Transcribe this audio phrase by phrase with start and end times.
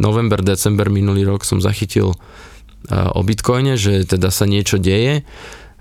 [0.00, 2.16] november, december minulý rok som zachytil
[2.90, 5.22] o Bitcoine, že teda sa niečo deje.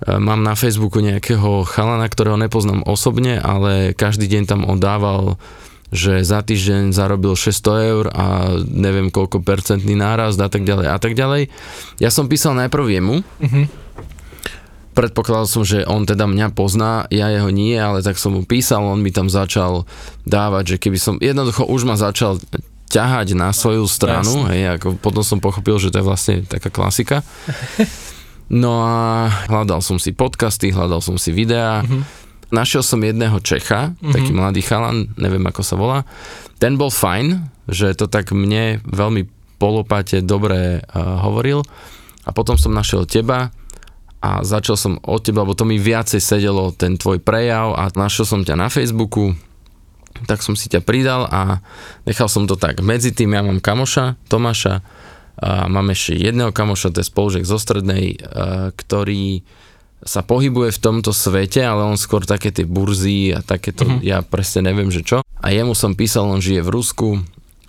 [0.04, 5.40] Mám na Facebooku nejakého chalana, ktorého nepoznám osobne, ale každý deň tam on dával
[5.90, 10.98] že za týždeň zarobil 600 eur a neviem koľko percentný nárast a tak ďalej a
[11.02, 11.50] tak ďalej.
[11.98, 13.66] Ja som písal najprv jemu, uh-huh.
[14.94, 18.86] predpokladal som, že on teda mňa pozná, ja jeho nie, ale tak som mu písal,
[18.86, 19.90] on mi tam začal
[20.30, 22.38] dávať, že keby som, jednoducho už ma začal
[22.90, 27.22] ťahať na svoju stranu, hej, ako potom som pochopil, že to je vlastne taká klasika.
[28.50, 32.02] No a hľadal som si podcasty, hľadal som si videá, uh-huh
[32.50, 34.14] Našiel som jedného Čecha, mm-hmm.
[34.14, 36.02] taký mladý chalan, neviem ako sa volá.
[36.58, 39.30] Ten bol fajn, že to tak mne veľmi
[39.62, 41.62] polopate dobre uh, hovoril.
[42.26, 43.54] A potom som našiel teba
[44.20, 48.26] a začal som od teba, lebo to mi viacej sedelo ten tvoj prejav a našiel
[48.26, 49.38] som ťa na Facebooku,
[50.28, 51.64] tak som si ťa pridal a
[52.04, 52.82] nechal som to tak.
[52.84, 54.82] Medzi tým ja mám kamoša, Tomáša,
[55.40, 58.20] a mám ešte jedného kamoša, to je spolužek zo strednej,
[58.76, 59.48] ktorý
[60.04, 64.04] sa pohybuje v tomto svete, ale on skôr také tie burzy a takéto, mm-hmm.
[64.04, 65.24] ja presne neviem, že čo.
[65.40, 67.08] A jemu som písal, on žije v Rusku,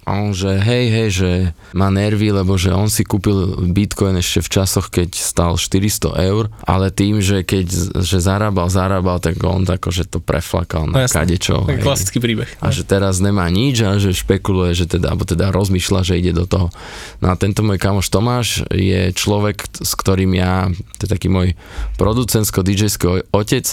[0.09, 1.31] a on, že hej, hej, že
[1.77, 6.49] má nervy, lebo že on si kúpil Bitcoin ešte v časoch, keď stal 400 eur,
[6.65, 7.69] ale tým, že keď
[8.01, 11.69] že zarábal, zarábal, tak on tako, že to preflakal na no, kadečo.
[11.85, 12.49] Klasický príbeh.
[12.65, 16.33] A že teraz nemá nič a že špekuluje, že teda, alebo teda rozmýšľa, že ide
[16.33, 16.73] do toho.
[17.21, 21.55] No a tento môj kamoš Tomáš je človek, s ktorým ja, to je taký môj
[22.01, 22.89] producentsko dj
[23.31, 23.67] otec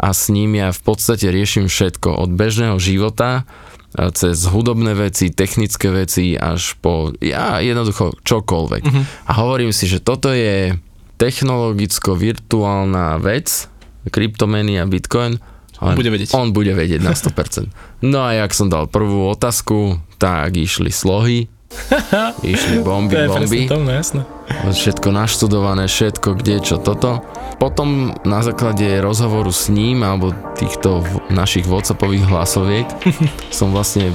[0.00, 3.46] a s ním ja v podstate riešim všetko od bežného života
[3.94, 8.82] cez hudobné veci, technické veci až po, ja jednoducho čokoľvek.
[8.82, 9.04] Uh-huh.
[9.30, 10.74] A hovorím si, že toto je
[11.18, 13.70] technologicko-virtuálna vec,
[14.10, 15.38] kryptomeny a bitcoin,
[15.82, 16.30] on bude vedieť.
[16.38, 17.68] On bude vedieť na 100%.
[18.06, 21.50] No a jak som dal prvú otázku, tak išli slohy,
[22.54, 23.60] išli bomby, to je bomby.
[23.68, 24.22] Tom, no jasné.
[24.48, 27.24] Všetko naštudované, všetko kde, čo toto.
[27.56, 32.86] Potom na základe rozhovoru s ním alebo týchto našich WhatsAppových hlasoviek
[33.58, 34.12] som vlastne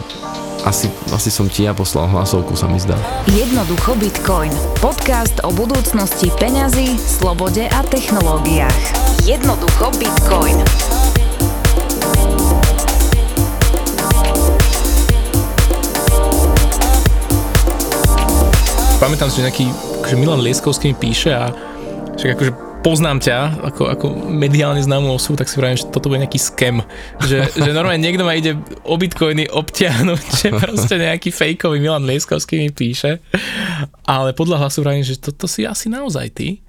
[0.68, 3.00] asi, asi som ti ja poslal hlasovku, sa mi zdá.
[3.32, 4.52] Jednoducho Bitcoin.
[4.84, 8.84] Podcast o budúcnosti peňazí, slobode a technológiách.
[9.24, 10.60] Jednoducho Bitcoin.
[19.10, 19.66] Pamätám si, že nejaký
[20.06, 21.50] akože Milan Lieskovský mi píše a
[22.14, 22.52] však akože
[22.86, 26.86] poznám ťa ako, ako mediálne známu osobu, tak si vravím, že toto bude nejaký scam.
[27.18, 28.54] Že, že normálne niekto ma ide
[28.86, 33.18] o bitcoiny obtiahnuť, že proste nejaký fejkový Milan Lieskovský mi píše.
[34.06, 36.62] Ale podľa hlasu vravím, že toto si asi naozaj ty.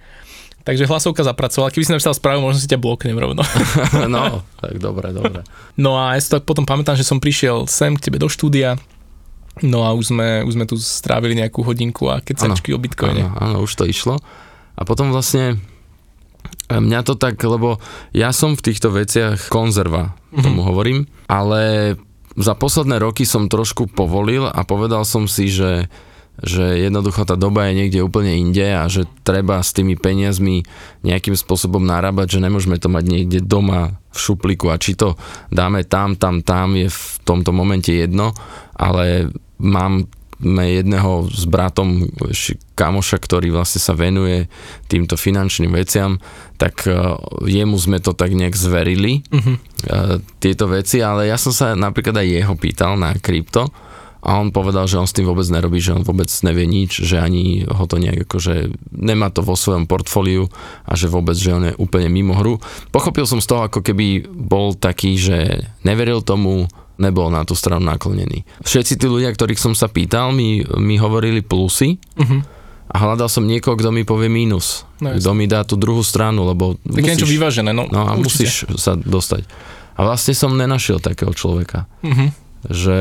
[0.64, 1.68] Takže hlasovka zapracovala.
[1.68, 3.44] Keby si napísal správu, možno si ťa bloknem rovno.
[4.16, 5.44] no, tak dobre, dobre.
[5.76, 8.80] No a ja si tak potom pamätám, že som prišiel sem k tebe do štúdia,
[9.60, 13.26] No a už sme, už sme tu strávili nejakú hodinku a kecačky o bitcoine.
[13.26, 14.16] Áno, áno, už to išlo.
[14.78, 15.60] A potom vlastne
[16.70, 17.82] Mňa to tak, lebo
[18.14, 20.44] ja som v týchto veciach konzerva, mm-hmm.
[20.46, 21.94] tomu hovorím, ale
[22.38, 25.90] za posledné roky som trošku povolil a povedal som si, že,
[26.38, 30.62] že jednoducho tá doba je niekde úplne inde a že treba s tými peniazmi
[31.02, 35.18] nejakým spôsobom narábať, že nemôžeme to mať niekde doma v šupliku a či to
[35.50, 38.30] dáme tam, tam, tam je v tomto momente jedno,
[38.80, 39.28] ale
[39.60, 40.08] mám
[40.48, 42.08] jedného s bratom
[42.72, 44.48] kamoša, ktorý vlastne sa venuje
[44.88, 46.16] týmto finančným veciam,
[46.56, 46.96] tak e,
[47.44, 50.16] jemu sme to tak nejak zverili, uh-huh.
[50.40, 53.68] tieto veci, ale ja som sa napríklad aj jeho pýtal na krypto
[54.20, 57.16] a on povedal, že on s tým vôbec nerobí, že on vôbec nevie nič, že
[57.16, 60.48] ani ho to nejak akože nemá to vo svojom portfóliu
[60.84, 62.60] a že vôbec, že on je úplne mimo hru.
[62.92, 66.68] Pochopil som z toho, ako keby bol taký, že neveril tomu,
[67.00, 68.44] nebol na tú stranu naklonený.
[68.62, 72.40] Všetci tí ľudia, ktorých som sa pýtal, mi, mi hovorili plusy uh-huh.
[72.92, 74.84] a hľadal som niekoho, kto mi povie mínus.
[75.00, 78.12] No, kto mi dá tú druhú stranu, lebo tak musíš, niečo vyvážené, no, no a
[78.14, 78.44] určite.
[78.44, 79.48] musíš sa dostať.
[79.96, 81.88] A vlastne som nenašiel takého človeka.
[82.04, 82.28] Uh-huh.
[82.68, 82.98] Že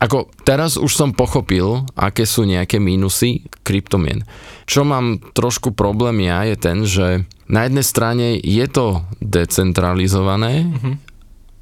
[0.00, 4.24] ako teraz už som pochopil, aké sú nejaké mínusy kryptomien.
[4.64, 10.94] Čo mám trošku problém ja je ten, že na jednej strane je to decentralizované uh-huh.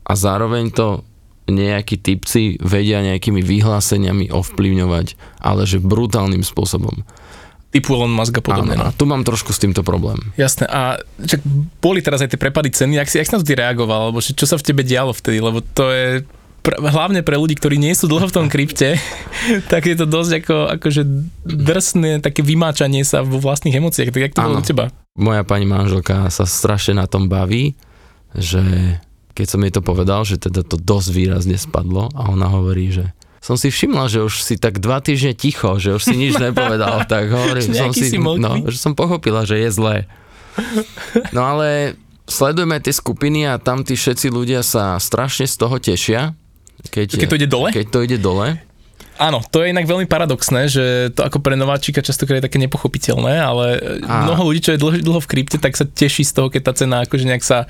[0.06, 1.02] a zároveň to
[1.48, 5.06] nejakí typci vedia nejakými vyhláseniami ovplyvňovať,
[5.40, 7.02] ale že brutálnym spôsobom.
[7.68, 8.80] Typu Elon Musk a podobne.
[8.80, 8.96] Áno, no.
[8.96, 10.16] tu mám trošku s týmto problém.
[10.40, 10.64] Jasné.
[10.72, 11.44] A čak,
[11.84, 14.24] boli teraz aj tie prepady ceny, ak si, ak si na to ty reagoval, alebo
[14.24, 16.24] čo sa v tebe dialo vtedy, lebo to je
[16.64, 18.96] pr- hlavne pre ľudí, ktorí nie sú dlho v tom krypte,
[19.72, 21.02] tak je to dosť ako, akože
[21.44, 24.16] drsné také vymáčanie sa vo vlastných emóciách.
[24.16, 24.84] Tak jak to bolo u teba?
[25.20, 27.76] Moja pani manželka sa strašne na tom baví,
[28.32, 28.96] že
[29.38, 33.14] keď som jej to povedal, že teda to dosť výrazne spadlo a ona hovorí, že
[33.38, 37.06] som si všimla, že už si tak dva týždne ticho, že už si nič nepovedal,
[37.06, 39.96] tak hovorím, som si, si no, že som pochopila, že je zlé.
[41.30, 41.94] No ale
[42.26, 46.34] sledujeme tie skupiny a tam tí všetci ľudia sa strašne z toho tešia.
[46.90, 47.68] Keď, keď to ide dole?
[47.70, 48.58] Keď to ide dole.
[49.18, 53.34] Áno, to je inak veľmi paradoxné, že to ako pre nováčika častokrát je také nepochopiteľné,
[53.42, 53.66] ale
[54.06, 54.22] a...
[54.22, 56.72] mnoho ľudí, čo je dlho, dlho v krypte, tak sa teší z toho, keď tá
[56.78, 57.66] cena akože nejak sa,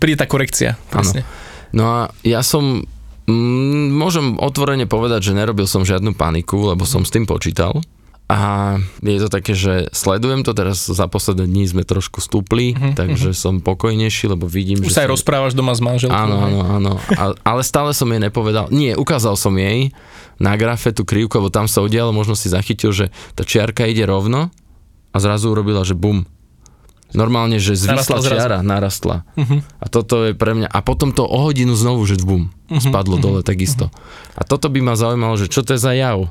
[0.00, 0.76] príde tá korekcia.
[0.88, 1.22] Presne.
[1.74, 2.84] No a ja som,
[3.28, 7.82] mm, môžem otvorene povedať, že nerobil som žiadnu paniku, lebo som s tým počítal.
[8.26, 8.74] A
[9.06, 13.30] je to také, že sledujem to, teraz za posledné dní sme trošku stúpli, uh-huh, takže
[13.30, 14.98] som pokojnejší, lebo vidím, Už že...
[14.98, 15.14] sa aj som...
[15.14, 16.10] rozprávaš doma s manželkou.
[16.10, 16.92] Áno, áno, áno.
[17.46, 19.94] ale stále som jej nepovedal, nie, ukázal som jej
[20.42, 24.02] na grafe tú krivku, lebo tam sa udialo, možno si zachytil, že tá čiarka ide
[24.02, 24.50] rovno
[25.14, 26.26] a zrazu urobila, že bum.
[27.16, 29.24] Normálne, že zvisla čiara, narastla.
[29.34, 29.64] Uh-huh.
[29.80, 30.68] A toto je pre mňa...
[30.68, 33.88] A potom to o hodinu znovu, že bum, uh-huh, spadlo uh-huh, dole takisto.
[33.88, 34.38] Uh-huh.
[34.38, 36.28] A toto by ma zaujímalo, že čo to je za jav?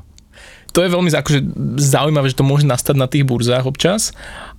[0.76, 1.40] to je veľmi akože
[1.80, 4.12] zaujímavé, že to môže nastať na tých burzách občas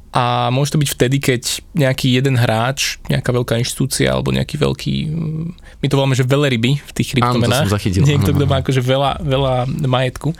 [0.09, 1.41] a môže to byť vtedy, keď
[1.77, 5.47] nejaký jeden hráč, nejaká veľká inštitúcia alebo nejaký veľký, mm,
[5.77, 8.01] my to voláme, že veľryby v tých kryptomenách, Áno, to som zachytil.
[8.01, 9.53] niekto, kto má akože veľa, veľa
[9.85, 10.33] majetku,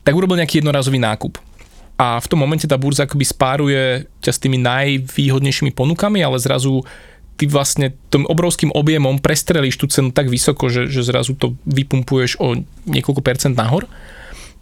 [0.00, 1.36] tak urobil nejaký jednorazový nákup.
[2.02, 6.82] A v tom momente tá burza akoby spáruje ťa s tými najvýhodnejšími ponukami, ale zrazu
[7.38, 12.42] ty vlastne tým obrovským objemom prestrelíš tú cenu tak vysoko, že, že zrazu to vypumpuješ
[12.42, 12.58] o
[12.90, 13.86] niekoľko percent nahor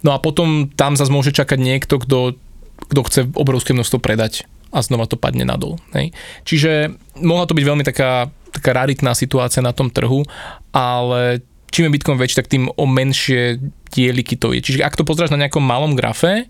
[0.01, 2.19] No a potom tam zase môže čakať niekto, kto,
[2.89, 5.77] kto chce obrovské množstvo predať a znova to padne nadol.
[5.93, 6.15] Hej.
[6.47, 10.25] Čiže mohla to byť veľmi taká, taká raritná situácia na tom trhu,
[10.73, 13.61] ale čím je Bitcoin väčší, tak tým o menšie
[13.93, 14.63] dieliky to je.
[14.63, 16.49] Čiže ak to pozráš na nejakom malom grafe,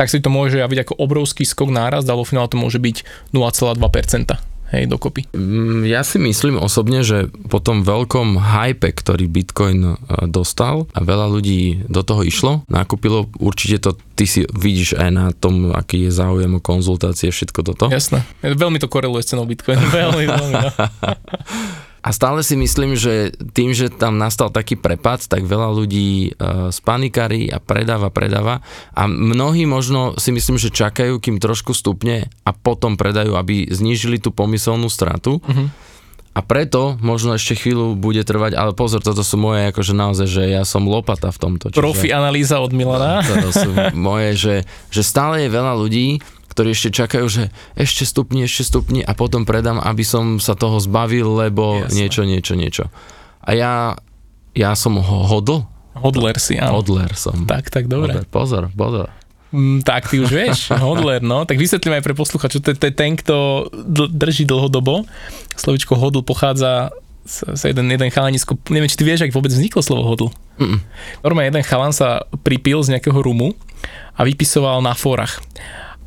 [0.00, 3.04] tak si to môže javiť ako obrovský skok náraz, ale vo finále to môže byť
[3.36, 5.28] 0,2% hej, dokopy.
[5.34, 9.94] Mm, ja si myslím osobne, že po tom veľkom hype, ktorý Bitcoin e,
[10.30, 15.26] dostal a veľa ľudí do toho išlo, nakúpilo, určite to ty si vidíš aj na
[15.34, 17.84] tom, aký je záujem o konzultácie, všetko toto.
[17.90, 20.54] Jasné, veľmi to koreluje s cenou Bitcoin, veľmi, veľmi.
[20.54, 20.70] No.
[22.00, 26.72] A stále si myslím, že tým, že tam nastal taký prepad, tak veľa ľudí uh,
[26.72, 28.64] spanikári a predáva, predáva
[28.96, 34.16] a mnohí možno si myslím, že čakajú, kým trošku stupne a potom predajú, aby znížili
[34.16, 35.44] tú pomyselnú stratu.
[35.44, 35.68] Uh-huh.
[36.30, 40.42] A preto možno ešte chvíľu bude trvať, ale pozor, toto sú moje, akože naozaj, že
[40.46, 41.74] ja som lopata v tomto.
[41.74, 43.20] Čiže, Profi analýza od Milana.
[43.26, 44.54] To sú moje, že,
[44.94, 49.46] že stále je veľa ľudí, ktorí ešte čakajú, že ešte stupni, ešte stupni a potom
[49.46, 51.94] predám, aby som sa toho zbavil, lebo Jasne.
[51.94, 52.84] niečo, niečo, niečo.
[53.40, 53.94] A ja,
[54.52, 55.62] ja som ho hodl.
[55.94, 56.82] Hodler si, áno.
[56.82, 57.46] Hodler som.
[57.46, 58.18] Tak, tak, dobre.
[58.18, 59.08] Hodler, pozor, pozor.
[59.50, 61.46] Mm, tak ty už vieš, hodler, no.
[61.46, 63.66] Tak vysvetlím aj pre posluchačov, to je ten, kto
[64.10, 65.06] drží dlhodobo.
[65.54, 66.90] Slovičko hodl pochádza
[67.30, 70.26] sa jeden, jeden chalanisko, neviem, či ty vieš, ak vôbec vzniklo slovo hodl.
[70.58, 70.82] Mm-mm.
[71.22, 73.54] Normálne jeden chalan sa pripil z nejakého rumu
[74.16, 75.38] a vypisoval na fórach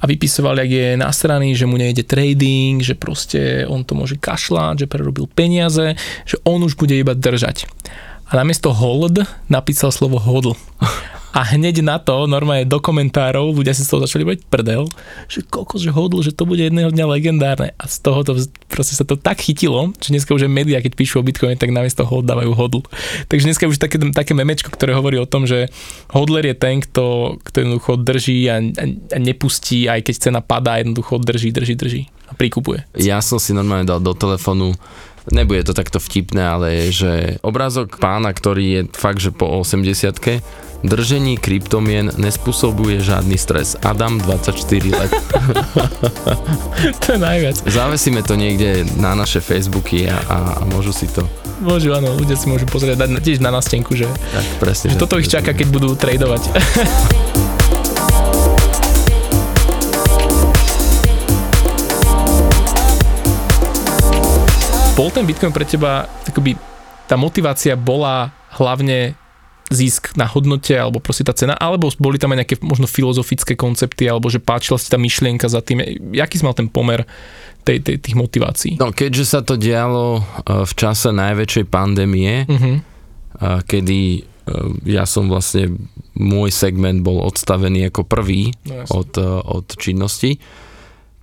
[0.03, 4.83] a vypisoval, jak je nasraný, že mu nejde trading, že proste on to môže kašľať,
[4.83, 5.95] že prerobil peniaze,
[6.27, 7.71] že on už bude iba držať.
[8.27, 10.59] A namiesto hold napísal slovo hodl
[11.33, 14.85] a hneď na to, normálne do komentárov, ľudia si z toho začali bať prdel,
[15.25, 17.73] že koľko, že hodl, že to bude jedného dňa legendárne.
[17.81, 18.37] A z toho to,
[18.69, 22.05] proste sa to tak chytilo, že dneska už médiá, keď píšu o Bitcoine, tak namiesto
[22.05, 22.85] hold dávajú hodl.
[23.33, 25.73] Takže dneska už také, také memečko, ktoré hovorí o tom, že
[26.13, 30.77] hodler je ten, kto, kto jednoducho drží a, a, a nepustí, aj keď cena padá,
[30.77, 32.85] jednoducho drží, drží, drží a prikupuje.
[32.93, 34.77] Ja som si normálne dal do telefónu
[35.31, 37.11] nebude to takto vtipné, ale je, že
[37.45, 40.19] obrázok pána, ktorý je fakt, že po 80
[40.83, 43.79] Držení kryptomien nespôsobuje žiadny stres.
[43.87, 44.51] Adam, 24
[44.91, 45.11] let.
[47.07, 47.55] to je najviac.
[47.63, 51.23] Zavesíme to niekde na naše Facebooky a, a, a môžu si to
[51.63, 54.03] Môžu, áno, ľudia si môžu pozrieť dať tiež na nástenku, že,
[54.35, 56.43] tak, presne, že toto ich čaká, keď budú tradovať.
[64.93, 66.53] Bol ten Bitcoin pre teba, takoby,
[67.09, 68.29] tá motivácia bola
[68.61, 69.17] hlavne
[69.73, 74.05] zisk na hodnote, alebo proste tá cena, alebo boli tam aj nejaké možno filozofické koncepty,
[74.05, 75.81] alebo že páčila si tá myšlienka za tým.
[76.13, 77.09] Jaký si mal ten pomer
[77.65, 78.77] tej, tej, tých motivácií?
[78.77, 80.23] No, keďže sa to dialo e,
[80.61, 82.77] v čase najväčšej pandémie, uh-huh.
[83.65, 84.21] kedy e,
[84.93, 85.73] ja som vlastne,
[86.13, 90.37] môj segment bol odstavený ako prvý no, od, e, od činnosti,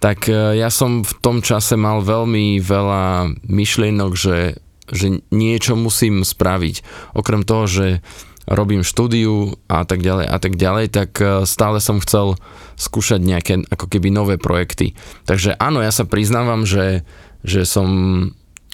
[0.00, 4.56] tak ja som v tom čase mal veľmi veľa myšlienok, že,
[4.88, 6.80] že niečo musím spraviť.
[7.12, 7.86] Okrem toho, že
[8.50, 12.34] robím štúdiu a tak ďalej a tak ďalej, tak e, stále som chcel
[12.74, 14.98] skúšať nejaké ako keby nové projekty.
[15.28, 17.06] Takže áno, ja sa priznávam, že,
[17.46, 17.86] že som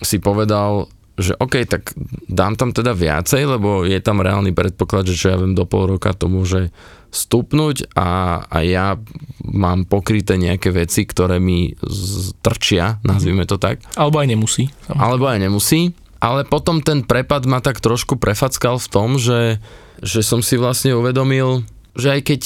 [0.01, 0.89] si povedal,
[1.21, 1.93] že OK, tak
[2.29, 5.97] dám tam teda viacej, lebo je tam reálny predpoklad, že čo ja viem, do pol
[5.97, 6.73] roka to môže
[7.17, 9.01] stupnúť a, a ja
[9.41, 13.81] mám pokryté nejaké veci, ktoré mi strčia, nazvime to tak.
[13.97, 14.69] Alebo aj nemusí.
[14.93, 15.97] Alebo aj nemusí.
[16.21, 19.61] Ale potom ten prepad ma tak trošku prefackal v tom, že,
[20.05, 21.65] že som si vlastne uvedomil,
[21.97, 22.41] že aj keď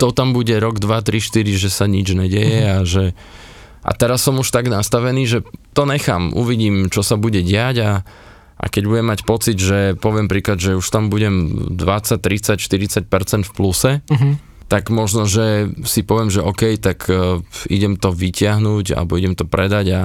[0.00, 2.74] to tam bude rok, dva, tri, štyri, že sa nič nedeje mm-hmm.
[2.74, 3.04] a že
[3.80, 5.38] a teraz som už tak nastavený, že
[5.72, 7.90] to nechám, uvidím, čo sa bude diať a,
[8.60, 13.48] a keď budem mať pocit, že poviem príklad, že už tam budem 20, 30, 40%
[13.48, 14.32] v pluse, uh-huh.
[14.68, 17.40] tak možno, že si poviem, že OK, tak uh,
[17.72, 20.02] idem to vyťahnuť alebo idem to predať a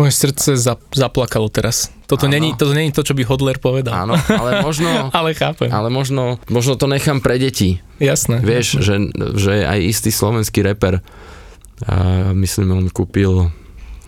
[0.00, 0.56] moje srdce
[0.96, 1.92] zaplakalo teraz.
[2.08, 4.08] Toto není, toto není to, čo by Hodler povedal.
[4.08, 4.88] Áno, ale možno...
[5.18, 5.68] ale chápem.
[5.68, 7.84] Ale možno, možno to nechám pre deti.
[8.00, 8.40] Jasné.
[8.40, 8.82] Vieš, jasné.
[8.82, 8.94] Že,
[9.36, 11.04] že aj istý slovenský reper
[11.84, 13.52] a myslím, on kúpil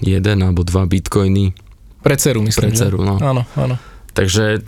[0.01, 1.53] jeden alebo dva bitcoiny.
[2.03, 2.71] Pre dceru, myslím.
[2.71, 3.17] Pre dceru, no.
[3.23, 3.79] Áno, áno.
[4.13, 4.61] Takže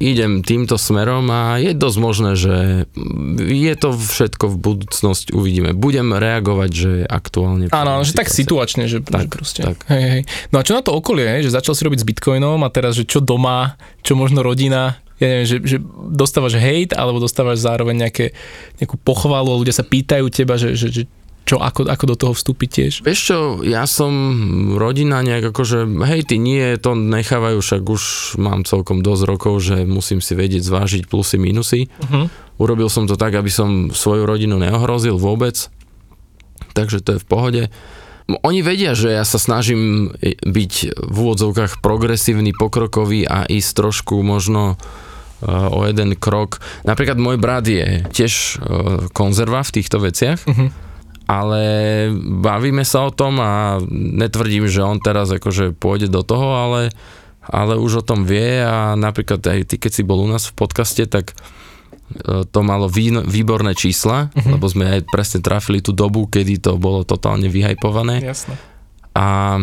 [0.00, 2.88] idem týmto smerom a je dosť možné, že
[3.36, 5.76] je to všetko v budúcnosti, uvidíme.
[5.76, 7.68] Budem reagovať, že aktuálne...
[7.68, 9.60] Áno, že tak situačne, že, tak, že proste.
[9.60, 9.84] Tak.
[9.92, 10.22] Hej, hej.
[10.48, 13.04] No a čo na to okolie, že začal si robiť s bitcoinom a teraz, že
[13.04, 15.76] čo doma, čo možno rodina, ja neviem, že, že
[16.14, 18.32] dostávaš hate, alebo dostávaš zároveň nejaké,
[18.78, 21.02] nejakú pochvalu, ľudia sa pýtajú teba, že, že, že
[21.48, 22.92] čo, ako, ako do toho vstúpiť tiež?
[23.00, 24.12] Vieš čo, ja som
[24.76, 28.02] rodina nejak akože, hej, ty nie, to nechávajú, však už
[28.36, 31.88] mám celkom dosť rokov, že musím si vedieť zvážiť plusy, minusy.
[32.04, 32.28] Uh-huh.
[32.60, 35.72] Urobil som to tak, aby som svoju rodinu neohrozil vôbec,
[36.76, 37.62] takže to je v pohode.
[38.44, 40.12] Oni vedia, že ja sa snažím
[40.44, 44.76] byť v úvodzovkách progresívny, pokrokový a ísť trošku možno
[45.40, 46.60] e, o jeden krok.
[46.84, 48.48] Napríklad môj brat je tiež e,
[49.16, 50.44] konzerva v týchto veciach.
[50.44, 50.68] Uh-huh
[51.28, 51.62] ale
[52.16, 56.88] bavíme sa o tom a netvrdím, že on teraz akože pôjde do toho, ale,
[57.44, 60.56] ale už o tom vie a napríklad aj ty, keď si bol u nás v
[60.56, 61.36] podcaste, tak
[62.16, 64.56] e, to malo vý, výborné čísla, uh-huh.
[64.56, 68.24] lebo sme aj presne trafili tú dobu, kedy to bolo totálne vyhajpované.
[68.24, 68.56] Jasne.
[69.12, 69.60] A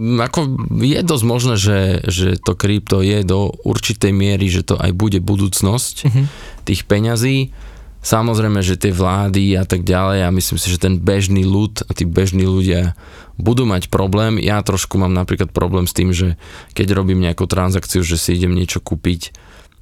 [0.00, 4.92] ako je dosť možné, že, že to krypto je do určitej miery, že to aj
[4.92, 6.24] bude budúcnosť uh-huh.
[6.68, 7.56] tých peňazí
[8.00, 11.90] Samozrejme, že tie vlády a tak ďalej a myslím si, že ten bežný ľud a
[11.92, 12.96] tí bežní ľudia
[13.36, 14.40] budú mať problém.
[14.40, 16.40] Ja trošku mám napríklad problém s tým, že
[16.72, 19.36] keď robím nejakú transakciu, že si idem niečo kúpiť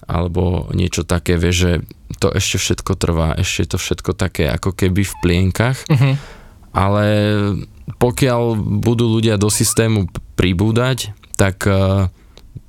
[0.09, 1.71] alebo niečo také, vie, že
[2.17, 6.17] to ešte všetko trvá, ešte je to všetko také ako keby v plienkach, uh-huh.
[6.73, 7.07] ale
[8.01, 12.09] pokiaľ budú ľudia do systému pribúdať, tak uh,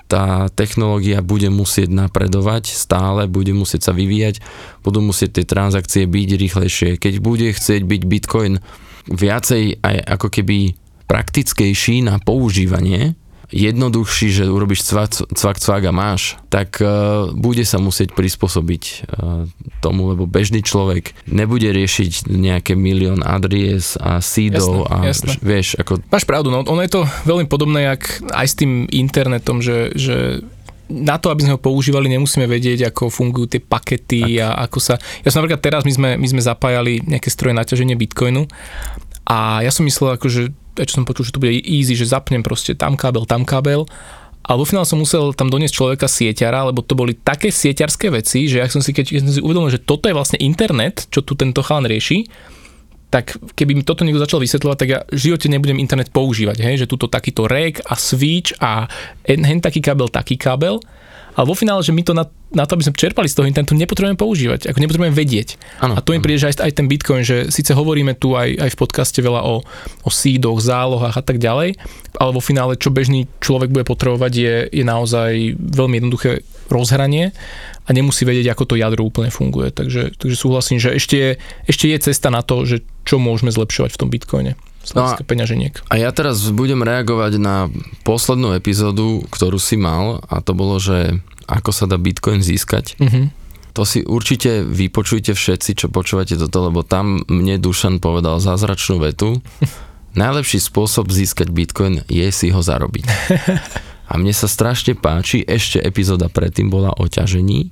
[0.09, 4.41] tá technológia bude musieť napredovať stále, bude musieť sa vyvíjať,
[4.81, 6.89] budú musieť tie transakcie byť rýchlejšie.
[6.97, 8.57] Keď bude chcieť byť Bitcoin
[9.05, 10.73] viacej aj ako keby
[11.05, 13.13] praktickejší na používanie,
[13.49, 19.49] jednoduchší, že urobíš cvak, cvak, cvak a máš, tak uh, bude sa musieť prispôsobiť uh,
[19.81, 25.35] tomu, lebo bežný človek nebude riešiť nejaké milión adries a sídov a jasne.
[25.41, 26.01] vieš, ako...
[26.13, 30.45] Máš pravdu, no ono je to veľmi podobné, jak aj s tým internetom, že, že
[30.89, 34.41] na to, aby sme ho používali, nemusíme vedieť, ako fungujú tie pakety tak.
[34.41, 34.97] a ako sa...
[35.21, 38.49] Ja som napríklad teraz, my sme, my sme zapájali nejaké stroje na ťaženie Bitcoinu
[39.29, 42.73] a ja som myslel, akože čo som počul, že to bude easy, že zapnem proste
[42.73, 43.85] tam kábel, tam kábel
[44.49, 48.49] ale vo finále som musel tam doniesť človeka sieťara, lebo to boli také sieťarské veci,
[48.49, 51.21] že ja som si, keď, keď som si uvedomil, že toto je vlastne internet, čo
[51.21, 52.25] tu tento chalan rieši,
[53.13, 56.81] tak keby mi toto niekto začal vysvetľovať, tak ja v živote nebudem internet používať, hej?
[56.81, 58.89] že tuto takýto rek a switch a
[59.25, 60.81] hen taký kábel, taký kábel
[61.39, 63.71] ale vo finále, že my to na, na to, aby sme čerpali z toho internetu,
[63.71, 65.55] nepotrebujeme používať, ako nepotrebujeme vedieť.
[65.79, 68.59] Ano, a to im príde, že aj, aj ten Bitcoin, že síce hovoríme tu aj,
[68.59, 69.63] aj v podcaste veľa o,
[70.03, 71.79] o sídoch, zálohách a tak ďalej,
[72.19, 77.31] ale vo finále, čo bežný človek bude potrebovať, je, je naozaj veľmi jednoduché rozhranie
[77.87, 79.71] a nemusí vedieť, ako to jadro úplne funguje.
[79.71, 81.31] Takže, takže súhlasím, že ešte je,
[81.71, 85.19] ešte je cesta na to, že čo môžeme zlepšovať v tom Bitcoine z no a,
[85.19, 85.75] peňaženiek.
[85.91, 87.67] A ja teraz budem reagovať na
[88.07, 91.19] poslednú epizódu, ktorú si mal a to bolo, že
[91.49, 92.95] ako sa dá Bitcoin získať.
[93.01, 93.25] Mm-hmm.
[93.77, 99.39] To si určite vypočujte všetci, čo počúvate toto, lebo tam mne Dušan povedal zázračnú vetu.
[100.19, 103.05] Najlepší spôsob získať Bitcoin je si ho zarobiť.
[104.09, 107.69] A mne sa strašne páči, ešte epizóda predtým bola o ťažení,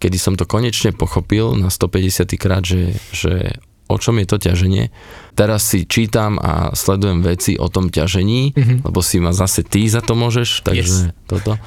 [0.00, 4.90] kedy som to konečne pochopil na 150 krát, že, že o čom je to ťaženie.
[5.38, 8.78] Teraz si čítam a sledujem veci o tom ťažení, mm-hmm.
[8.86, 11.26] lebo si ma zase ty za to môžeš, takže yes.
[11.30, 11.60] toto,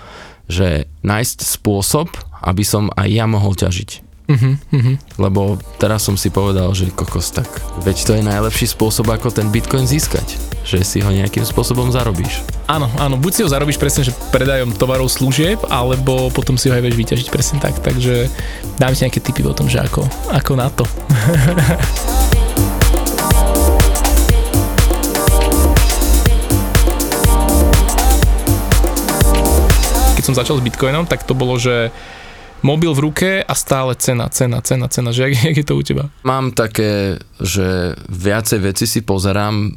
[0.50, 2.12] že nájsť spôsob,
[2.44, 4.09] aby som aj ja mohol ťažiť.
[4.30, 4.96] Uh-huh, uh-huh.
[5.18, 7.50] Lebo teraz som si povedal, že kokos tak,
[7.82, 12.46] veď to je najlepší spôsob, ako ten bitcoin získať, že si ho nejakým spôsobom zarobíš.
[12.70, 16.78] Áno, áno, buď si ho zarobíš presne, že predajom tovarov služieb, alebo potom si ho
[16.78, 18.30] aj vieš vyťažiť presne tak, takže
[18.78, 20.86] dám si nejaké tipy o tom, že ako, ako na to.
[30.22, 31.90] Keď som začal s Bitcoinom, tak to bolo, že
[32.62, 35.10] mobil v ruke a stále cena, cena, cena, cena.
[35.16, 36.06] Že jak, jak je to u teba?
[36.28, 39.72] Mám také, že viacej veci si pozerám, e,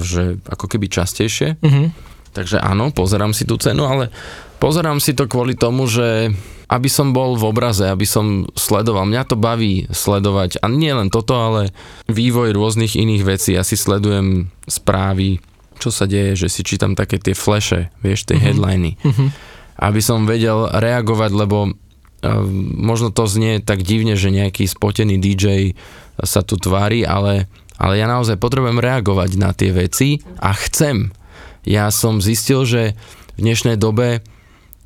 [0.00, 1.60] že ako keby častejšie.
[1.60, 1.92] Uh-huh.
[2.34, 4.10] Takže áno, pozerám si tú cenu, ale
[4.58, 6.34] pozerám si to kvôli tomu, že
[6.66, 9.06] aby som bol v obraze, aby som sledoval.
[9.06, 11.70] Mňa to baví sledovať a nie len toto, ale
[12.08, 13.54] vývoj rôznych iných vecí.
[13.54, 15.38] Ja si sledujem správy,
[15.78, 18.46] čo sa deje, že si čítam také tie fleše, vieš, tie uh-huh.
[18.50, 18.96] headliny.
[19.04, 19.28] Uh-huh.
[19.78, 21.76] Aby som vedel reagovať, lebo
[22.78, 25.74] možno to znie tak divne, že nejaký spotený DJ
[26.22, 31.10] sa tu tvári, ale, ale ja naozaj potrebujem reagovať na tie veci a chcem.
[31.64, 32.82] Ja som zistil, že
[33.34, 34.22] v dnešnej dobe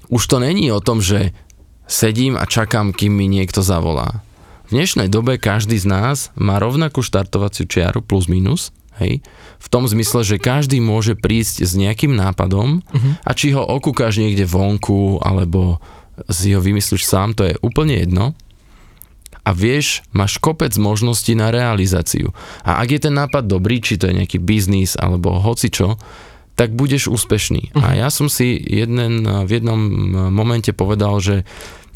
[0.09, 1.37] už to není o tom, že
[1.85, 4.25] sedím a čakám, kým mi niekto zavolá.
[4.68, 8.68] V dnešnej dobe každý z nás má rovnakú štartovaciu čiaru plus minus,
[9.00, 9.25] hej,
[9.59, 13.12] v tom zmysle, že každý môže prísť s nejakým nápadom uh-huh.
[13.25, 15.80] a či ho okúkaš niekde vonku alebo
[16.27, 18.35] si ho vymyslíš sám, to je úplne jedno.
[19.47, 22.37] A vieš, máš kopec možností na realizáciu.
[22.69, 25.97] A ak je ten nápad dobrý, či to je nejaký biznis alebo hocičo,
[26.59, 27.73] tak budeš úspešný.
[27.79, 29.79] A ja som si jeden, v jednom
[30.29, 31.47] momente povedal, že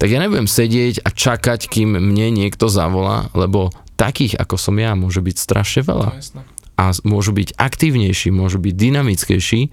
[0.01, 4.97] tak ja nebudem sedieť a čakať, kým mne niekto zavolá, lebo takých ako som ja
[4.97, 6.09] môže byť strašne veľa.
[6.39, 9.69] No, a môžu byť aktívnejší, môžu byť dynamickejší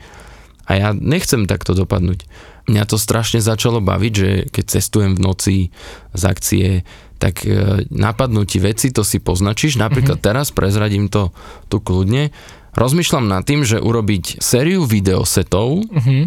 [0.67, 2.27] a ja nechcem takto dopadnúť
[2.69, 5.55] mňa to strašne začalo baviť, že keď cestujem v noci
[6.13, 6.67] z akcie,
[7.19, 9.75] tak e, napadnú ti veci, to si poznačíš.
[9.75, 10.29] Napríklad mm-hmm.
[10.31, 11.35] teraz prezradím to
[11.67, 12.31] tu kľudne.
[12.77, 16.23] Rozmýšľam nad tým, že urobiť sériu videosetov mm-hmm.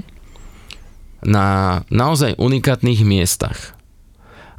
[1.33, 3.79] na naozaj unikátnych miestach.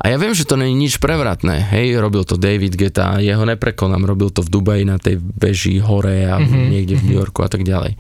[0.04, 1.64] A ja viem, že to není nič prevratné.
[1.72, 6.28] Hej, robil to David Geta, jeho neprekonám, robil to v Dubaji na tej veži hore
[6.28, 6.66] a mm-hmm.
[6.68, 7.96] niekde v New Yorku a tak ďalej.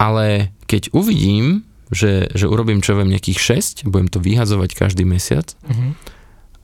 [0.00, 5.54] Ale keď uvidím, že, že urobím čo viem nejakých 6, budem to vyhadzovať každý mesiac
[5.66, 5.94] uh-huh.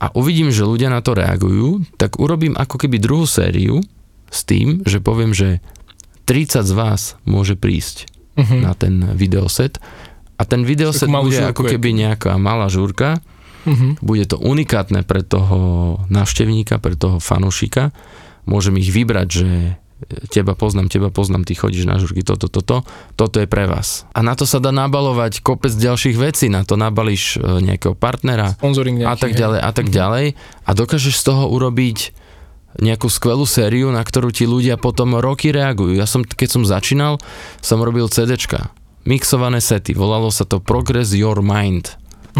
[0.03, 3.79] a uvidím, že ľudia na to reagujú, tak urobím ako keby druhú sériu
[4.27, 5.63] s tým, že poviem, že
[6.27, 8.59] 30 z vás môže prísť uh-huh.
[8.63, 9.79] na ten videoset
[10.35, 13.23] a ten videoset bude ako keby nejaká malá žúrka,
[13.63, 13.95] uh-huh.
[14.03, 17.95] bude to unikátne pre toho návštevníka, pre toho fanúšika,
[18.43, 19.49] môžem ich vybrať, že
[20.31, 24.05] teba poznám, teba poznám, ty chodíš na žurky, toto, toto, toto je pre vás.
[24.13, 28.55] A na to sa dá nabalovať kopec ďalších vecí, na to nabalíš e, nejakého partnera
[28.59, 29.93] nejaký, a tak ďalej a tak mhm.
[29.93, 30.25] ďalej
[30.63, 31.97] a dokážeš z toho urobiť
[32.73, 35.93] nejakú skvelú sériu, na ktorú ti ľudia potom roky reagujú.
[35.93, 37.21] Ja som, keď som začínal,
[37.61, 38.73] som robil CDčka,
[39.05, 41.93] mixované sety, volalo sa to Progress Your Mind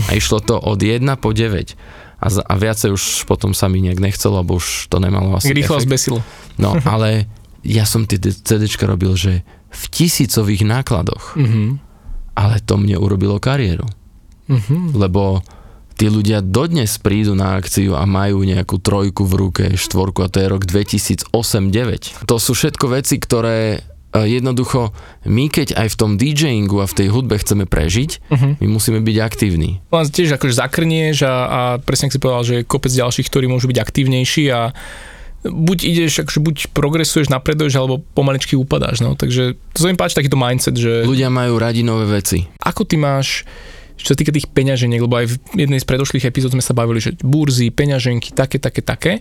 [0.10, 1.78] a išlo to od 1 po 9
[2.24, 5.84] a, a viacej už potom sa mi nejak nechcelo, lebo už to nemalo asi Rýchlo
[5.84, 6.20] zbesilo.
[6.56, 7.28] No, ale
[7.64, 9.42] ja som tie CDčka robil, že
[9.74, 11.40] v tisícových nákladoch.
[11.40, 11.68] Mm-hmm.
[12.34, 13.88] Ale to mne urobilo kariéru.
[14.52, 14.94] Mm-hmm.
[14.94, 15.42] Lebo
[15.96, 20.42] tí ľudia dodnes prídu na akciu a majú nejakú trojku v ruke, štvorku a to
[20.42, 22.28] je rok 2008-2009.
[22.28, 24.92] To sú všetko veci, ktoré e, jednoducho
[25.30, 28.52] my keď aj v tom DJingu a v tej hudbe chceme prežiť, uh-huh.
[28.60, 29.86] my musíme byť aktívni.
[29.94, 33.70] Len tiež akože zakrnieš a, a presne si povedal, že je kopec ďalších, ktorí môžu
[33.70, 34.74] byť aktívnejší a
[35.44, 40.16] buď ideš, akože buď progresuješ, napreduješ, alebo pomaličky upadáš, no, takže to sa mi páči
[40.16, 41.04] takýto mindset, že...
[41.04, 42.48] Ľudia majú radi nové veci.
[42.64, 43.44] Ako ty máš,
[44.00, 45.36] čo sa týka tých peňaženiek, lebo aj v
[45.68, 49.14] jednej z predošlých epizód sme sa bavili, že burzy, peňaženky, také, také, také,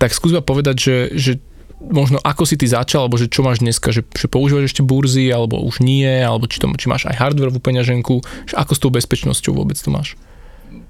[0.00, 1.32] tak skús povedať, že, že
[1.80, 5.32] možno ako si ty začal, alebo že čo máš dneska, že, že používaš ešte burzy,
[5.32, 8.90] alebo už nie, alebo či, to, či máš aj hardwareovú peňaženku, že ako s tou
[8.92, 10.16] bezpečnosťou vôbec to máš?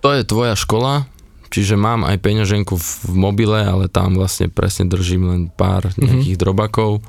[0.03, 1.07] To je tvoja škola,
[1.51, 5.99] Čiže mám aj peňaženku v, v mobile, ale tam vlastne presne držím len pár mhm.
[5.99, 6.45] nejakých mm-hmm.
[6.47, 7.03] drobakov.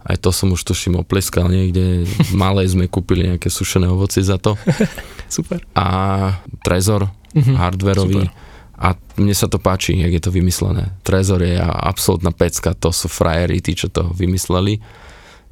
[0.00, 2.08] Aj to som už tuším opleskal niekde.
[2.32, 4.56] Malej sme kúpili nejaké sušené ovoci za to.
[5.28, 5.60] Super.
[5.76, 5.86] A
[6.64, 7.56] Trezor, mm-hmm.
[7.58, 8.24] hardwareový.
[8.24, 8.48] Super.
[8.80, 10.96] A mne sa to páči, jak je to vymyslené.
[11.04, 14.80] Trezor je absolútna pecka, to sú frajery, tí, čo to vymysleli.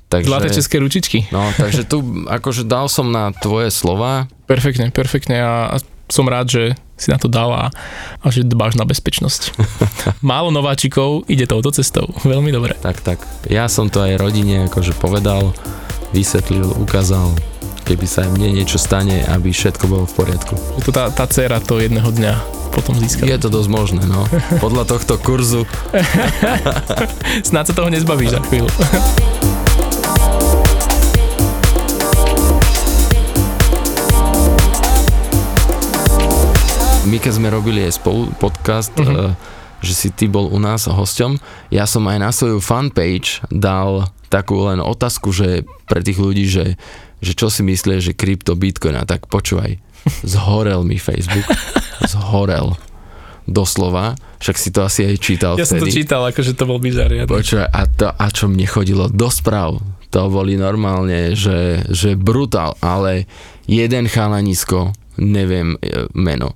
[0.09, 1.29] Takže, Zlaté české ručičky.
[1.29, 4.25] No, takže tu akože dal som na tvoje slova.
[4.49, 5.77] Perfektne, perfektne a
[6.09, 6.63] som rád, že
[6.99, 7.71] si na to dal a,
[8.21, 9.55] a že dbáš na bezpečnosť.
[10.21, 12.11] Málo nováčikov ide touto cestou.
[12.27, 12.75] Veľmi dobre.
[12.77, 13.23] Tak, tak.
[13.47, 15.55] Ja som to aj rodine akože povedal,
[16.11, 17.33] vysvetlil, ukázal.
[17.87, 20.55] keby sa mne niečo stane, aby všetko bolo v poriadku.
[20.83, 23.27] Že to tá, tá dcera to jedného dňa potom získa.
[23.27, 24.29] Je to dosť možné, no.
[24.65, 25.65] Podľa tohto kurzu.
[27.49, 28.69] Snáď sa toho nezbavíš za chvíľu.
[37.09, 39.33] My keď sme robili aj spolu podcast, uh,
[39.81, 41.41] že si ty bol u nás hosťom,
[41.73, 46.77] ja som aj na svoju fanpage dal takú len otázku, že pre tých ľudí, že,
[47.25, 49.81] že čo si myslia, že krypto, bitcoin a tak počúvaj,
[50.21, 51.49] zhorel mi Facebook,
[52.13, 52.77] zhorel
[53.49, 54.13] doslova,
[54.45, 55.81] však si to asi aj čítal Ja vtedy.
[55.81, 57.09] som to čítal, akože to bol bizar.
[57.09, 59.81] Ja Počúvaj, a, to, a čo mne chodilo do správ,
[60.13, 63.25] to boli normálne, že, že brutál, ale
[63.65, 66.53] jeden chalanisko, neviem e, meno,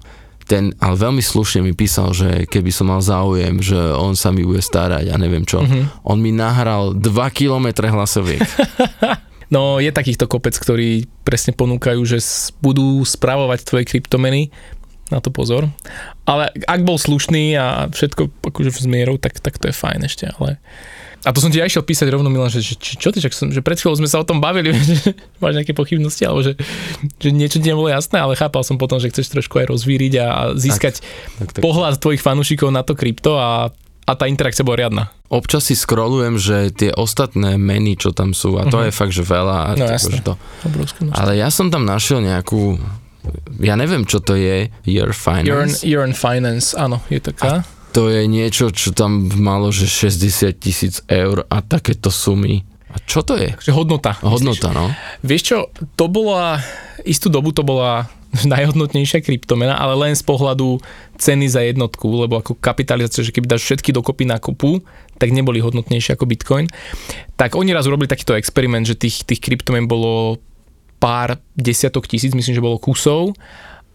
[0.52, 4.44] ten, ale veľmi slušne mi písal, že keby som mal záujem, že on sa mi
[4.44, 5.64] bude starať a neviem čo.
[5.64, 6.04] Mm-hmm.
[6.04, 8.44] On mi nahral 2 km hlasoviek.
[9.52, 12.24] No je takýchto kopec, ktorí presne ponúkajú, že
[12.64, 14.48] budú spravovať tvoje kryptomeny,
[15.12, 15.68] na to pozor.
[16.24, 20.32] Ale ak bol slušný a všetko akože s mierou, tak, tak to je fajn ešte,
[20.32, 20.56] ale...
[21.22, 23.46] A to som ti aj išiel písať rovno, Milan, že, že čo ty, čak som,
[23.48, 26.58] že pred chvíľou sme sa o tom bavili, že máš nejaké pochybnosti, alebo že,
[27.14, 30.26] že niečo ti nebolo jasné, ale chápal som potom, že chceš trošku aj rozvíriť a,
[30.26, 30.98] a získať
[31.38, 31.62] tak, tak.
[31.62, 33.70] pohľad tvojich fanúšikov na to krypto a,
[34.02, 35.04] a tá interakcia bola riadna.
[35.28, 38.84] Občas si scrollujem, že tie ostatné meny, čo tam sú, a to Mhm.
[38.84, 39.56] je fakt, že veľa.
[39.62, 40.34] A No, že to,
[40.66, 41.22] Obrovské množstvo.
[41.22, 42.82] ale ja som tam našiel nejakú,
[43.60, 45.82] ja neviem, čo to je, Year Finance.
[45.82, 47.66] Earn, Earn Finance, áno, je taká.
[47.92, 52.64] To je niečo, čo tam malo, že 60 tisíc eur a takéto sumy.
[52.92, 53.52] A čo to je?
[53.52, 54.16] Takže hodnota.
[54.20, 54.92] Hodnota, no.
[55.24, 55.58] Vieš čo,
[55.96, 56.60] to bola,
[57.04, 58.08] istú dobu to bola
[58.52, 60.80] najhodnotnejšia kryptomena, ale len z pohľadu
[61.20, 64.80] ceny za jednotku, lebo ako kapitalizácia, že keby dáš všetky dokopy na kopu,
[65.20, 66.66] tak neboli hodnotnejšie ako Bitcoin.
[67.36, 70.40] Tak oni raz urobili takýto experiment, že tých, tých kryptomien bolo
[71.02, 73.34] pár desiatok tisíc, myslím, že bolo kusov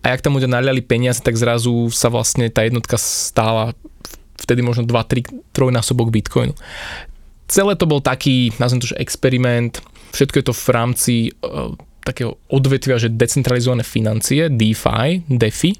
[0.03, 3.71] a jak tam ľudia naliali peniaze, tak zrazu sa vlastne tá jednotka stála
[4.35, 6.51] vtedy možno 2-3 trojnásobok Bitcoinu.
[7.47, 9.79] Celé to bol taký, nazvem to, že experiment,
[10.11, 11.71] všetko je to v rámci uh,
[12.03, 15.71] takého odvetvia, že decentralizované financie, DeFi, DeFi.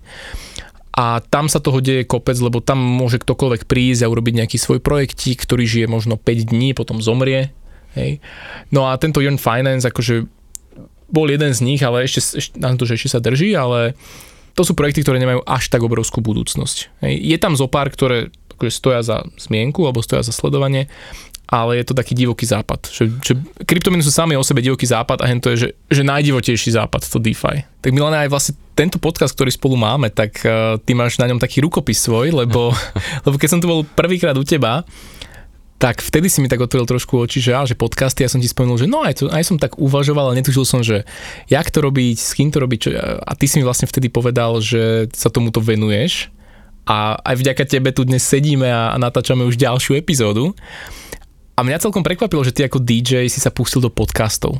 [0.98, 4.82] A tam sa toho deje kopec, lebo tam môže ktokoľvek prísť a urobiť nejaký svoj
[4.82, 7.54] projektík, ktorý žije možno 5 dní, potom zomrie.
[7.94, 8.18] Hej.
[8.74, 10.26] No a tento Yearn Finance akože
[11.08, 13.96] bol jeden z nich, ale ešte, ešte, na to, že ešte sa drží, ale
[14.58, 17.04] to sú projekty, ktoré nemajú až tak obrovskú budúcnosť.
[17.06, 20.90] Je tam zo pár, ktoré akože stoja za zmienku alebo stoja za sledovanie,
[21.48, 22.92] ale je to taký divoký západ.
[22.92, 26.02] Že, že kryptomeny sú sami o sebe divoký západ a hen to je, že, že
[26.04, 27.64] najdivotejší západ, to DeFi.
[27.80, 31.40] Tak Milana, aj vlastne tento podcast, ktorý spolu máme, tak uh, ty máš na ňom
[31.40, 32.76] taký rukopis svoj, lebo,
[33.26, 34.84] lebo keď som tu bol prvýkrát u teba,
[35.78, 38.50] tak vtedy si mi tak otvoril trošku oči, že, á, že podcasty, ja som ti
[38.50, 41.06] spomenul, že no aj, to, aj som tak uvažoval, ale netušil som, že
[41.46, 44.58] jak to robiť, s kým to robiť, čo, a ty si mi vlastne vtedy povedal,
[44.58, 46.34] že sa tomuto venuješ
[46.90, 50.58] a aj vďaka tebe tu dnes sedíme a, natáčame už ďalšiu epizódu.
[51.58, 54.58] A mňa celkom prekvapilo, že ty ako DJ si sa pustil do podcastov.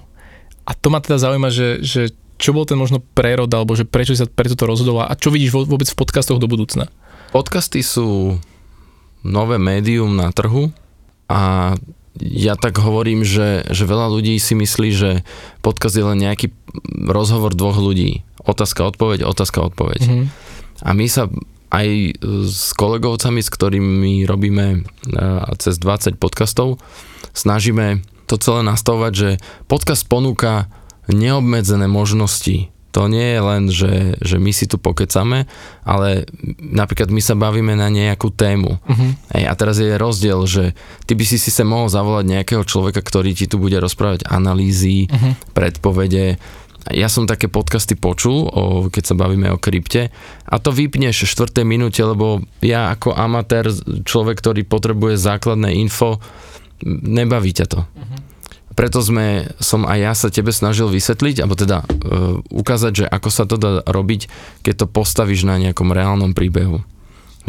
[0.70, 2.02] A to ma teda zaujíma, že, že
[2.38, 5.34] čo bol ten možno prerod, alebo že prečo si sa preto to rozhodol a čo
[5.34, 6.90] vidíš vôbec v podcastoch do budúcna?
[7.34, 8.38] Podcasty sú
[9.26, 10.70] nové médium na trhu
[11.28, 11.74] a
[12.18, 15.12] ja tak hovorím, že, že veľa ľudí si myslí, že
[15.62, 16.50] podcast je len nejaký
[17.06, 18.26] rozhovor dvoch ľudí.
[18.42, 20.02] Otázka, odpoveď, otázka, odpoveď.
[20.08, 20.26] Mhm.
[20.82, 21.30] A my sa
[21.68, 21.88] aj
[22.48, 24.80] s kolegovcami, s ktorými robíme e,
[25.60, 26.80] cez 20 podcastov,
[27.36, 29.30] snažíme to celé nastavovať, že
[29.68, 30.72] podcast ponúka
[31.12, 32.72] neobmedzené možnosti.
[32.98, 35.46] To nie je len, že, že my si tu pokecame,
[35.86, 36.26] ale
[36.58, 38.82] napríklad my sa bavíme na nejakú tému.
[38.82, 39.10] Uh-huh.
[39.38, 40.74] Hej, a teraz je rozdiel, že
[41.06, 45.06] ty by si si sa mohol zavolať nejakého človeka, ktorý ti tu bude rozprávať analýzy,
[45.06, 45.38] Uh-huh.
[45.54, 46.42] predpovede.
[46.90, 50.10] Ja som také podcasty počul, o, keď sa bavíme o krypte
[50.48, 51.68] a to vypneš v 4.
[51.68, 53.68] minúte, lebo ja ako amatér,
[54.08, 56.24] človek, ktorý potrebuje základné info,
[56.88, 57.84] nebaví ťa to.
[58.78, 61.86] Preto sme, som aj ja sa tebe snažil vysvetliť, alebo teda e,
[62.54, 64.30] ukázať, že ako sa to dá robiť,
[64.62, 66.86] keď to postavíš na nejakom reálnom príbehu.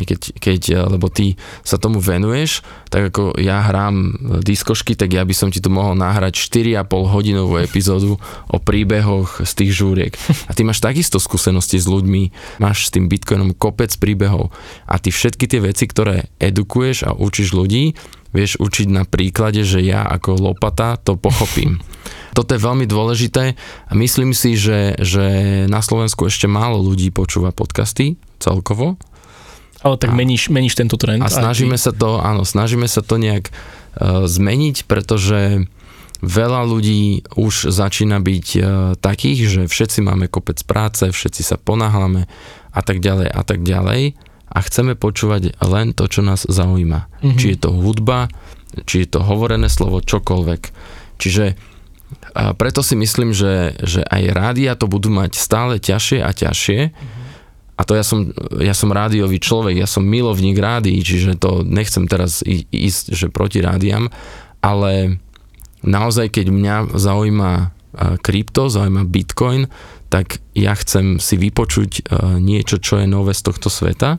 [0.00, 1.36] Keď, keď, e, lebo ty
[1.68, 6.00] sa tomu venuješ, tak ako ja hrám diskošky, tak ja by som ti tu mohol
[6.00, 8.16] nahrať 4,5 hodinovú epizódu
[8.48, 10.16] o príbehoch z tých žúriek.
[10.48, 14.48] A ty máš takisto skúsenosti s ľuďmi, máš s tým Bitcoinom kopec príbehov
[14.88, 17.92] a ty všetky tie veci, ktoré edukuješ a učíš ľudí,
[18.32, 21.80] vieš učiť na príklade, že ja ako lopata to pochopím.
[22.36, 25.26] Toto je veľmi dôležité a myslím si, že, že
[25.66, 28.94] na Slovensku ešte málo ľudí počúva podcasty celkovo
[29.82, 31.18] Ale tak A- meníš, meníš tento trend.
[31.24, 35.66] a snažíme sa to, áno, snažíme sa to nejak uh, zmeniť, pretože
[36.22, 38.62] veľa ľudí už začína byť uh,
[38.98, 42.30] takých, že všetci máme kopec práce, všetci sa ponáhľame
[42.70, 44.14] a tak ďalej a tak ďalej
[44.48, 47.06] a chceme počúvať len to, čo nás zaujíma.
[47.06, 47.38] Mm-hmm.
[47.38, 48.32] Či je to hudba,
[48.88, 50.62] či je to hovorené slovo, čokoľvek.
[51.20, 51.44] Čiže
[52.32, 56.80] a preto si myslím, že, že aj rádia to budú mať stále ťažšie a ťažšie.
[57.78, 62.08] A to ja som, ja som rádiový človek, ja som milovník rádií, čiže to nechcem
[62.10, 62.40] teraz
[62.72, 64.10] ísť že proti rádiam,
[64.64, 65.22] ale
[65.84, 67.52] naozaj, keď mňa zaujíma
[68.24, 69.70] krypto, zaujíma bitcoin,
[70.08, 72.08] tak ja chcem si vypočuť
[72.40, 74.18] niečo, čo je nové z tohto sveta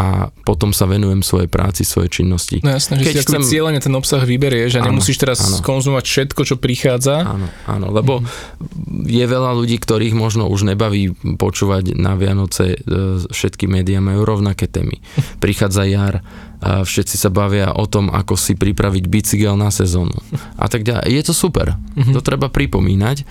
[0.00, 2.64] a potom sa venujem svojej práci, svojej činnosti.
[2.64, 3.42] No jasné, že Keď si chcem...
[3.44, 5.60] cieľene ten obsah vyberieš a nemusíš teraz áno.
[5.60, 7.20] konzumovať všetko, čo prichádza.
[7.20, 9.04] Áno, áno lebo mm.
[9.04, 14.64] je veľa ľudí, ktorých možno už nebaví počúvať na Vianoce, e, všetky médiá majú rovnaké
[14.64, 15.04] témy.
[15.44, 16.24] Prichádza jar,
[16.60, 20.16] a všetci sa bavia o tom, ako si pripraviť bicykel na sezónu
[20.60, 21.08] a tak ďalej.
[21.08, 22.12] Je to super, mm-hmm.
[22.12, 23.24] to treba pripomínať,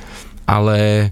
[0.49, 1.09] ale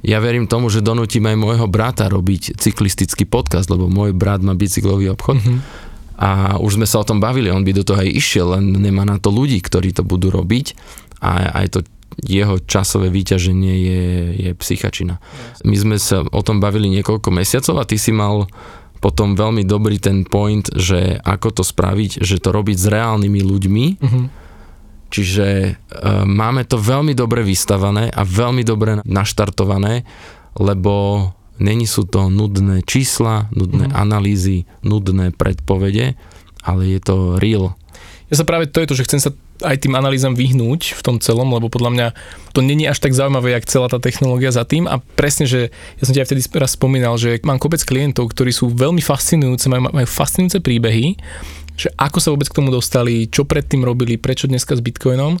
[0.00, 4.56] ja verím tomu, že donútim aj môjho brata robiť cyklistický podcast, lebo môj brat má
[4.56, 5.36] bicyklový obchod.
[5.40, 5.58] Mm-hmm.
[6.20, 9.08] A už sme sa o tom bavili, on by do toho aj išiel, len nemá
[9.08, 10.76] na to ľudí, ktorí to budú robiť
[11.24, 11.78] a aj to
[12.20, 14.04] jeho časové vyťaženie je,
[14.36, 15.16] je psychačina.
[15.64, 18.44] My sme sa o tom bavili niekoľko mesiacov a ty si mal
[19.00, 23.86] potom veľmi dobrý ten point, že ako to spraviť, že to robiť s reálnymi ľuďmi,
[23.96, 24.26] mm-hmm
[25.10, 25.70] Čiže e,
[26.24, 30.06] máme to veľmi dobre vystavané a veľmi dobre naštartované,
[30.54, 31.26] lebo
[31.58, 33.94] není sú to nudné čísla, nudné mm.
[33.94, 36.14] analýzy, nudné predpovede,
[36.62, 37.74] ale je to real.
[38.30, 41.16] Ja sa práve to je to, že chcem sa aj tým analýzam vyhnúť v tom
[41.20, 42.06] celom, lebo podľa mňa
[42.56, 45.68] to není až tak zaujímavé, jak celá tá technológia za tým a presne, že
[46.00, 49.68] ja som ti aj vtedy raz spomínal, že mám kopec klientov, ktorí sú veľmi fascinujúce,
[49.68, 51.20] majú, majú fascinujúce príbehy
[51.80, 55.40] že ako sa vôbec k tomu dostali, čo predtým robili, prečo dneska s Bitcoinom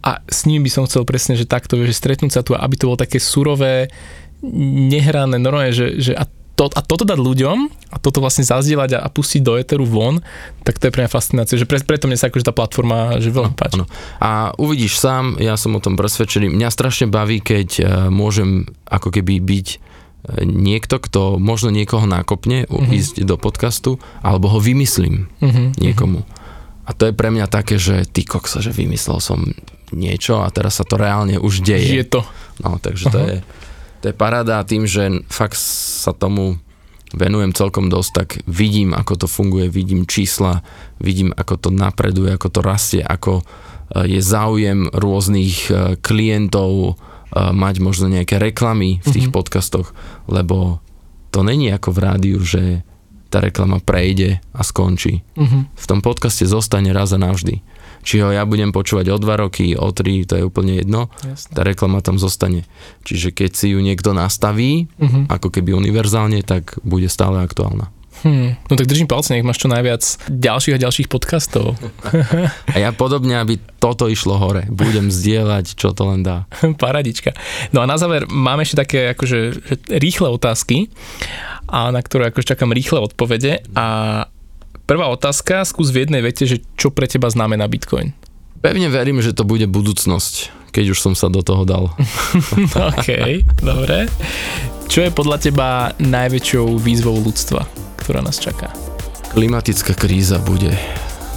[0.00, 2.88] a s ním by som chcel presne, že takto, že stretnúť sa tu, aby to
[2.88, 3.92] bolo také surové,
[4.88, 6.24] nehrané, normálne, že, že a,
[6.56, 7.58] to, a toto dať ľuďom
[7.92, 10.24] a toto vlastne zazdieľať a, a pustiť do Eteru von,
[10.64, 13.28] tak to je pre mňa fascinácia, že pre, preto mne sa akože tá platforma že
[13.28, 13.82] veľmi páči.
[13.82, 13.84] Ano.
[14.22, 19.12] A uvidíš sám, ja som o tom presvedčený, mňa strašne baví, keď uh, môžem ako
[19.12, 19.66] keby byť
[20.42, 22.90] niekto, kto možno niekoho nákopne uh-huh.
[22.90, 25.74] ísť do podcastu, alebo ho vymyslím uh-huh.
[25.78, 26.26] niekomu.
[26.86, 29.42] A to je pre mňa také, že ty koksa, že vymyslel som
[29.90, 31.98] niečo a teraz sa to reálne už deje.
[31.98, 32.22] Je to.
[32.62, 33.14] No, takže uh-huh.
[33.14, 33.36] to je,
[34.02, 36.58] to je paráda tým, že fakt sa tomu
[37.14, 40.66] venujem celkom dosť, tak vidím, ako to funguje, vidím čísla,
[40.98, 43.44] vidím, ako to napreduje, ako to rastie, ako e,
[44.10, 46.98] je záujem rôznych e, klientov,
[47.34, 49.36] mať možno nejaké reklamy v tých mm-hmm.
[49.36, 49.92] podcastoch,
[50.30, 50.78] lebo
[51.34, 52.86] to není ako v rádiu, že
[53.26, 55.26] tá reklama prejde a skončí.
[55.34, 55.62] Mm-hmm.
[55.74, 57.60] V tom podcaste zostane raz a navždy.
[58.06, 61.52] Či ho ja budem počúvať o dva roky, o tri, to je úplne jedno, Jasne.
[61.58, 62.62] tá reklama tam zostane.
[63.02, 65.26] Čiže keď si ju niekto nastaví, mm-hmm.
[65.26, 67.90] ako keby univerzálne, tak bude stále aktuálna.
[68.24, 70.00] Hmm, no tak držím palce, nech máš čo najviac
[70.32, 71.76] ďalších a ďalších podcastov.
[72.74, 74.64] a ja podobne, aby toto išlo hore.
[74.72, 76.48] Budem zdieľať, čo to len dá.
[76.82, 77.36] Paradička.
[77.76, 79.38] No a na záver máme ešte také akože
[79.92, 80.88] rýchle otázky,
[81.66, 83.66] a na ktoré akože čakám rýchle odpovede.
[83.74, 83.86] A
[84.86, 88.14] prvá otázka, skús v jednej vete, že čo pre teba znamená Bitcoin?
[88.62, 91.92] Pevne verím, že to bude budúcnosť, keď už som sa do toho dal.
[92.94, 94.10] OK, dobre.
[94.86, 97.85] Čo je podľa teba najväčšou výzvou ľudstva?
[98.06, 98.70] Ktorá nás čaká?
[99.34, 100.70] Klimatická kríza bude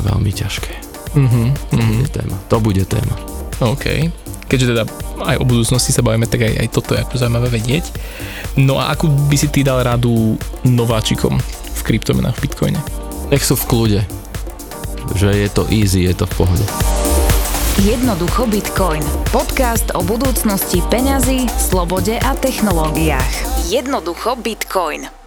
[0.05, 0.73] veľmi ťažké.
[1.17, 1.97] Mm-hmm, to, mm-hmm.
[1.97, 2.36] Bude téma.
[2.45, 3.15] to bude téma.
[3.65, 4.13] OK.
[4.45, 4.84] Keďže teda
[5.25, 7.89] aj o budúcnosti sa bavíme, tak aj, aj toto je ako zaujímavé vedieť.
[8.62, 11.41] No a akú by si ty dal radu nováčikom
[11.73, 12.79] v kryptomenách v Bitcoine?
[13.34, 14.01] Nech sú v kľude.
[15.17, 16.65] Že je to easy, je to v pohode.
[17.82, 19.01] Jednoducho Bitcoin.
[19.34, 23.65] Podcast o budúcnosti peňazí, slobode a technológiách.
[23.73, 25.18] Jednoducho Bitcoin.